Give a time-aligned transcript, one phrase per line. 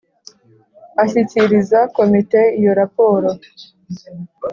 [1.03, 3.29] ashyikiriza Komite iyo raporo